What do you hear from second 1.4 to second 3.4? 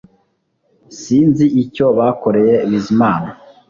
icyo bakoreye Bizimana